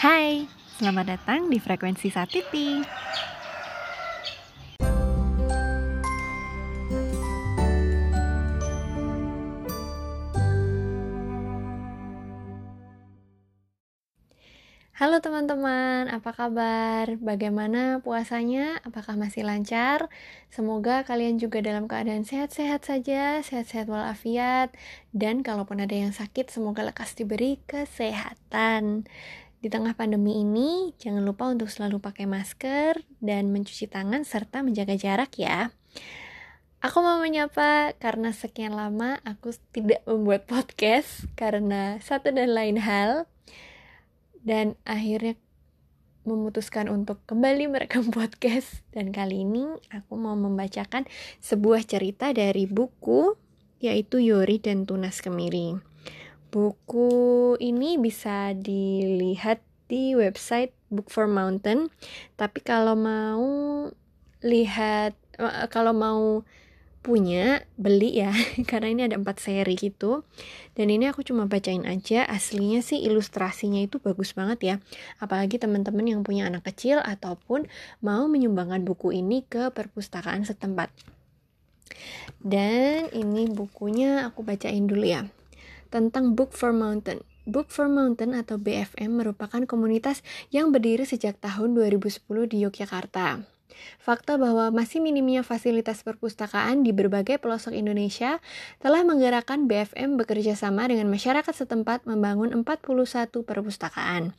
[0.00, 0.48] Hai,
[0.80, 2.80] selamat datang di Frekuensi Satiti.
[14.96, 17.20] Halo teman-teman, apa kabar?
[17.20, 18.80] Bagaimana puasanya?
[18.80, 20.08] Apakah masih lancar?
[20.48, 24.72] Semoga kalian juga dalam keadaan sehat-sehat saja, sehat-sehat walafiat,
[25.12, 29.04] dan kalaupun ada yang sakit, semoga lekas diberi kesehatan.
[29.60, 34.96] Di tengah pandemi ini, jangan lupa untuk selalu pakai masker dan mencuci tangan serta menjaga
[34.96, 35.68] jarak ya.
[36.80, 43.28] Aku mau menyapa karena sekian lama aku tidak membuat podcast karena satu dan lain hal
[44.40, 45.36] dan akhirnya
[46.24, 51.04] memutuskan untuk kembali merekam podcast dan kali ini aku mau membacakan
[51.44, 53.36] sebuah cerita dari buku
[53.84, 55.76] yaitu Yori dan Tunas Kemiri.
[56.50, 61.94] Buku ini bisa dilihat di website Book for Mountain.
[62.34, 63.46] Tapi kalau mau
[64.42, 66.42] lihat eh, kalau mau
[67.06, 68.34] punya beli ya.
[68.70, 70.26] Karena ini ada empat seri gitu.
[70.74, 72.26] Dan ini aku cuma bacain aja.
[72.26, 74.74] Aslinya sih ilustrasinya itu bagus banget ya.
[75.22, 77.70] Apalagi teman-teman yang punya anak kecil ataupun
[78.02, 80.90] mau menyumbangkan buku ini ke perpustakaan setempat.
[82.42, 85.30] Dan ini bukunya aku bacain dulu ya
[85.90, 90.22] tentang Book for Mountain Book for Mountain atau BFM merupakan komunitas
[90.54, 93.42] yang berdiri sejak tahun 2010 di Yogyakarta.
[94.00, 98.38] Fakta bahwa masih minimnya fasilitas perpustakaan di berbagai pelosok Indonesia
[98.76, 104.36] telah menggerakkan BFM bekerja sama dengan masyarakat setempat membangun 41 perpustakaan.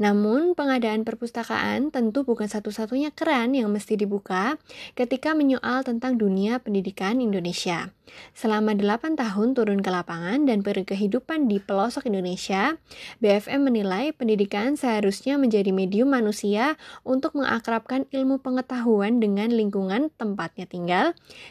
[0.00, 4.58] Namun, pengadaan perpustakaan tentu bukan satu-satunya keran yang mesti dibuka
[4.98, 7.94] ketika menyoal tentang dunia pendidikan Indonesia.
[8.32, 12.78] Selama 8 tahun turun ke lapangan dan berkehidupan di pelosok Indonesia,
[13.18, 21.06] BFM menilai pendidikan seharusnya menjadi medium manusia untuk mengakrabkan ilmu pengetahuan dengan lingkungan tempatnya tinggal,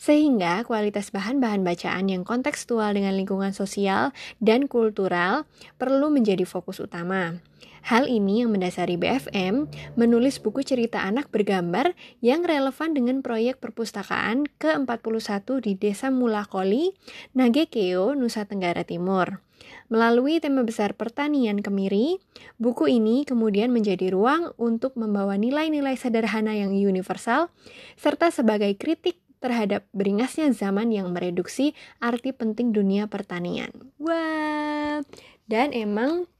[0.00, 4.10] sehingga kualitas bahan-bahan bacaan yang kontekstual dengan lingkungan sosial
[4.40, 5.44] dan kultural
[5.76, 7.51] perlu menjadi fokus utama.
[7.82, 9.66] Hal ini yang mendasari BFM
[9.98, 16.94] menulis buku cerita anak bergambar yang relevan dengan proyek perpustakaan ke-41 di Desa Mulakoli,
[17.34, 19.42] Nagekeo, Nusa Tenggara Timur.
[19.90, 22.22] Melalui tema besar pertanian kemiri,
[22.56, 27.50] buku ini kemudian menjadi ruang untuk membawa nilai-nilai sederhana yang universal,
[27.98, 33.74] serta sebagai kritik terhadap beringasnya zaman yang mereduksi arti penting dunia pertanian.
[33.98, 35.02] Wah,
[35.50, 36.30] dan emang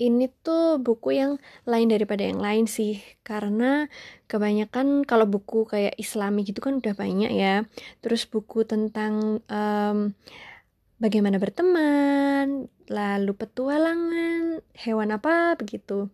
[0.00, 1.32] ini tuh buku yang
[1.64, 3.86] lain daripada yang lain sih karena
[4.26, 7.62] kebanyakan kalau buku kayak islami gitu kan udah banyak ya
[8.02, 10.14] terus buku tentang um,
[11.04, 16.08] bagaimana berteman, lalu petualangan, hewan apa begitu.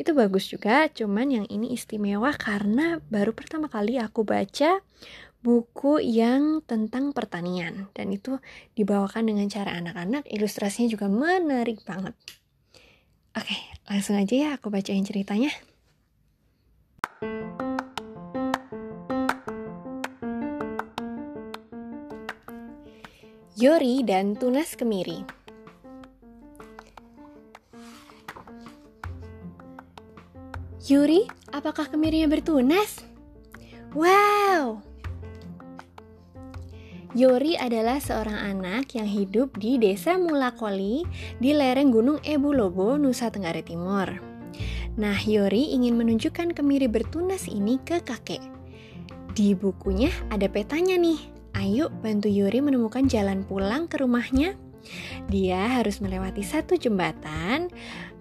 [0.00, 4.80] Itu bagus juga, cuman yang ini istimewa karena baru pertama kali aku baca
[5.40, 8.36] buku yang tentang pertanian dan itu
[8.76, 12.12] dibawakan dengan cara anak-anak, ilustrasinya juga menarik banget.
[13.30, 15.54] Oke, langsung aja ya aku bacain ceritanya.
[23.60, 25.22] Yori dan Tunas Kemiri.
[30.90, 31.22] Yuri,
[31.54, 33.04] apakah kemirinya bertunas?
[33.94, 34.82] Wow!
[37.20, 41.04] Yori adalah seorang anak yang hidup di desa Mulakoli
[41.36, 44.08] di lereng Gunung Ebulobo, Nusa Tenggara Timur.
[44.96, 48.40] Nah, Yori ingin menunjukkan kemiri bertunas ini ke kakek.
[49.36, 51.20] Di bukunya ada petanya nih,
[51.60, 54.56] Ayo bantu Yuri menemukan jalan pulang ke rumahnya.
[55.28, 57.68] Dia harus melewati satu jembatan,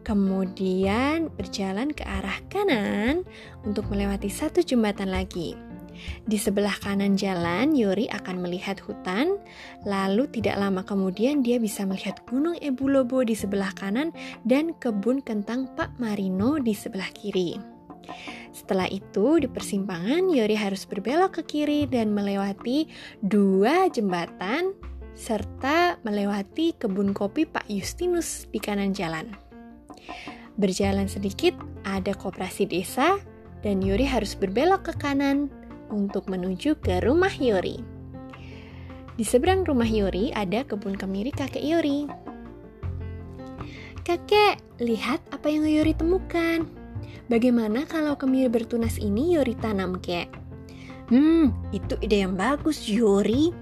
[0.04, 3.24] kemudian berjalan ke arah kanan
[3.64, 5.69] untuk melewati satu jembatan lagi.
[6.26, 9.40] Di sebelah kanan jalan, Yuri akan melihat hutan,
[9.84, 15.72] lalu tidak lama kemudian dia bisa melihat Gunung Ebulobo di sebelah kanan dan kebun kentang
[15.73, 17.56] Pak Marino di sebelah kiri.
[18.50, 22.90] Setelah itu, di persimpangan, Yori harus berbelok ke kiri dan melewati
[23.22, 24.73] dua jembatan
[25.20, 29.28] serta melewati kebun kopi Pak Justinus di kanan jalan.
[30.56, 33.20] Berjalan sedikit, ada koperasi desa
[33.59, 35.52] dan Yori harus berbelok ke kanan
[35.90, 37.82] untuk menuju ke rumah Yori.
[39.20, 42.08] Di seberang rumah Yori ada kebun kemiri kakek Yori.
[44.08, 46.64] Kakek, lihat apa yang Yori temukan.
[47.30, 50.32] Bagaimana kalau kemiri bertunas ini Yori tanam, kek?
[51.14, 53.53] Hmm, itu ide yang bagus, Yori.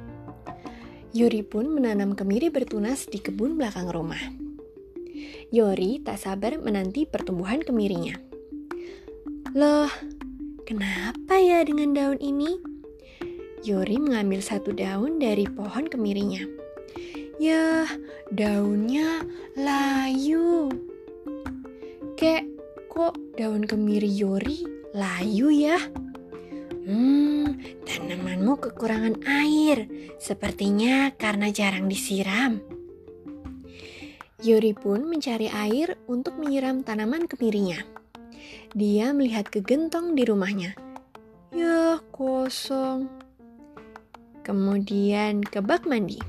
[1.11, 4.19] Yuri pun menanam kemiri bertunas di kebun belakang rumah.
[5.49, 8.19] Yori tak sabar menanti pertumbuhan kemirinya.
[9.55, 9.89] Loh,
[10.67, 12.59] kenapa ya dengan daun ini?
[13.63, 16.43] Yori mengambil satu daun dari pohon kemirinya.
[17.39, 17.87] Ya,
[18.35, 19.23] daunnya
[19.55, 20.67] layu.
[22.19, 22.43] Kek,
[22.91, 25.79] kok daun kemiri Yori layu ya?
[26.83, 27.55] Hmm,
[27.87, 29.87] tanamanmu kekurangan air.
[30.19, 32.59] Sepertinya karena jarang disiram.
[34.43, 37.79] Yori pun mencari air untuk menyiram tanaman kemirinya.
[38.75, 40.77] Dia melihat ke gentong di rumahnya.
[41.55, 43.07] Ya, kosong.
[44.43, 46.19] Kemudian ke bak mandi.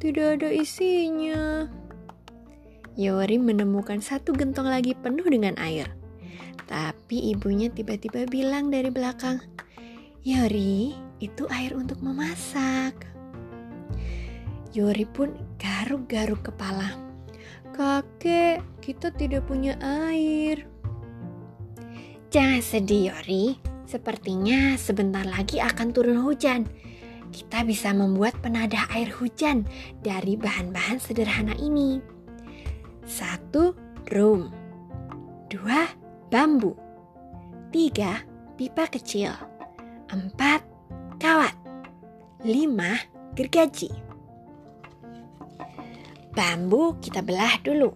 [0.00, 1.68] Tidak ada isinya.
[2.96, 5.88] Yori menemukan satu gentong lagi penuh dengan air.
[6.68, 9.42] Tapi ibunya tiba-tiba bilang dari belakang,
[10.22, 12.94] Yori, itu air untuk memasak.
[14.70, 17.09] Yori pun garuk-garuk kepala.
[17.70, 20.66] Kakek, kita tidak punya air.
[22.30, 23.58] Jangan sedih, Yori.
[23.90, 26.66] Sepertinya sebentar lagi akan turun hujan.
[27.30, 29.66] Kita bisa membuat penadah air hujan
[30.02, 31.98] dari bahan-bahan sederhana ini.
[33.06, 33.74] Satu,
[34.06, 34.50] drum.
[35.50, 35.90] Dua,
[36.30, 36.74] bambu.
[37.74, 38.22] Tiga,
[38.54, 39.34] pipa kecil.
[40.10, 40.62] Empat,
[41.18, 41.54] kawat.
[42.46, 42.98] Lima,
[43.34, 44.09] gergaji.
[46.30, 47.90] Bambu kita belah dulu.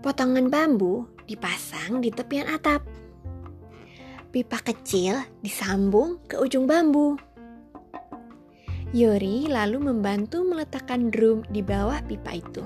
[0.00, 2.80] Potongan bambu dipasang di tepian atap.
[4.32, 7.20] Pipa kecil disambung ke ujung bambu.
[8.96, 12.64] Yori lalu membantu meletakkan drum di bawah pipa itu.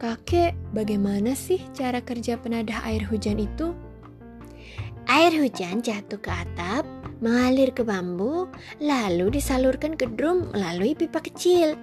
[0.00, 3.76] Kakek, bagaimana sih cara kerja penadah air hujan itu?
[5.12, 6.88] Air hujan jatuh ke atap,
[7.20, 8.48] mengalir ke bambu,
[8.80, 11.76] lalu disalurkan ke drum melalui pipa kecil.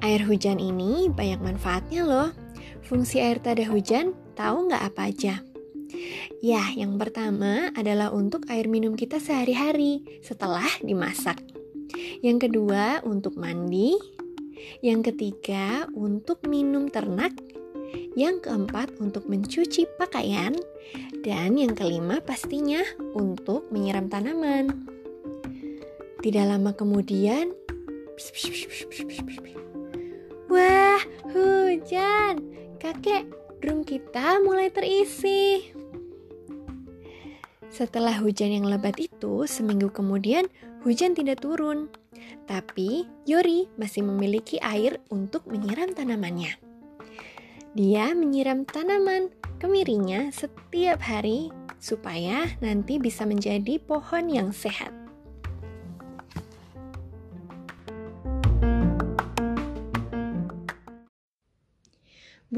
[0.00, 2.28] Air hujan ini banyak manfaatnya loh.
[2.80, 5.34] Fungsi air tada hujan tahu nggak apa aja?
[6.40, 11.36] Ya, yang pertama adalah untuk air minum kita sehari-hari setelah dimasak.
[12.24, 14.00] Yang kedua untuk mandi.
[14.80, 17.36] Yang ketiga untuk minum ternak.
[18.16, 20.56] Yang keempat untuk mencuci pakaian.
[21.20, 22.80] Dan yang kelima pastinya
[23.12, 24.88] untuk menyiram tanaman.
[26.20, 27.52] Tidak lama kemudian,
[30.50, 30.98] Wah,
[31.30, 32.42] hujan.
[32.82, 33.22] Kakek,
[33.62, 35.70] drum kita mulai terisi.
[37.70, 40.50] Setelah hujan yang lebat itu, seminggu kemudian
[40.82, 41.86] hujan tidak turun.
[42.50, 46.58] Tapi Yori masih memiliki air untuk menyiram tanamannya.
[47.78, 49.30] Dia menyiram tanaman
[49.62, 54.99] kemirinya setiap hari supaya nanti bisa menjadi pohon yang sehat.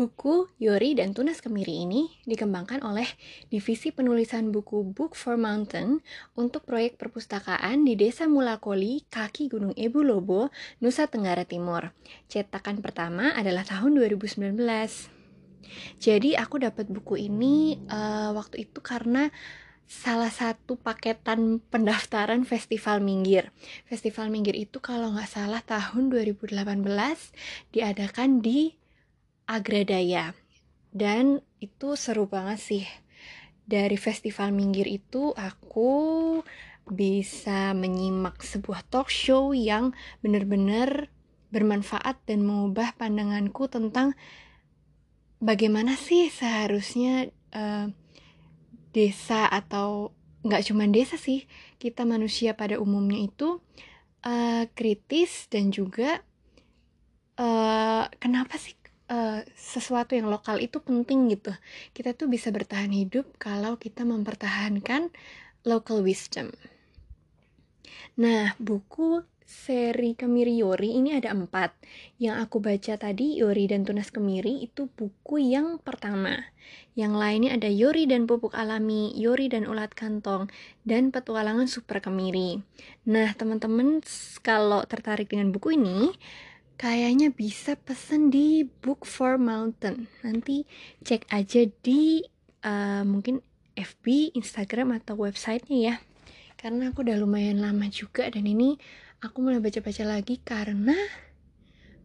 [0.02, 3.06] Buku Yori dan Tunas Kemiri ini dikembangkan oleh
[3.54, 6.02] Divisi Penulisan Buku Book for Mountain
[6.34, 10.50] untuk proyek perpustakaan di Desa Mulakoli, kaki Gunung Ebu Lobo,
[10.82, 11.94] Nusa Tenggara Timur.
[12.26, 14.58] Cetakan pertama adalah tahun 2019.
[16.02, 19.30] Jadi aku dapat buku ini uh, waktu itu karena
[19.86, 23.54] salah satu paketan pendaftaran Festival Minggir.
[23.86, 26.58] Festival Minggir itu kalau nggak salah tahun 2018
[27.70, 28.81] diadakan di
[29.52, 30.32] Agradaya.
[30.88, 32.84] Dan itu seru banget sih.
[33.68, 36.40] Dari festival minggir itu aku
[36.88, 39.92] bisa menyimak sebuah talk show yang
[40.24, 41.12] benar-benar
[41.52, 44.16] bermanfaat dan mengubah pandanganku tentang
[45.38, 47.92] bagaimana sih seharusnya uh,
[48.90, 51.46] desa atau nggak cuma desa sih
[51.78, 53.62] kita manusia pada umumnya itu
[54.26, 56.24] uh, kritis dan juga
[57.38, 58.74] uh, kenapa sih
[59.12, 61.52] uh, sesuatu yang lokal itu penting gitu.
[61.92, 65.12] Kita tuh bisa bertahan hidup kalau kita mempertahankan
[65.68, 66.48] local wisdom.
[68.16, 71.76] Nah, buku seri Kemiri Yori ini ada empat.
[72.16, 76.48] Yang aku baca tadi, Yori dan Tunas Kemiri, itu buku yang pertama.
[76.96, 80.48] Yang lainnya ada Yori dan Pupuk Alami, Yori dan Ulat Kantong,
[80.88, 82.64] dan Petualangan Super Kemiri.
[83.08, 84.00] Nah, teman-teman,
[84.40, 86.16] kalau tertarik dengan buku ini,
[86.76, 90.08] kayaknya bisa pesen di Book for Mountain.
[90.24, 90.64] Nanti
[91.04, 92.22] cek aja di
[92.64, 93.40] uh, mungkin
[93.76, 95.96] FB, Instagram atau websitenya ya.
[96.56, 98.78] Karena aku udah lumayan lama juga dan ini
[99.18, 100.94] aku mulai baca-baca lagi karena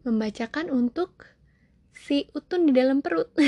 [0.02, 1.30] membacakan untuk
[1.94, 3.30] si Utun di dalam perut.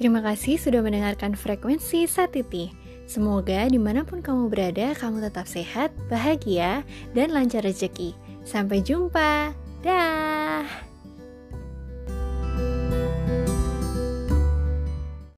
[0.00, 2.79] Terima kasih sudah mendengarkan frekuensi Satiti.
[3.10, 8.14] Semoga di mana pun kamu berada, kamu tetap sehat, bahagia, dan lancar rezeki.
[8.46, 9.50] Sampai jumpa.
[9.82, 10.39] Dah.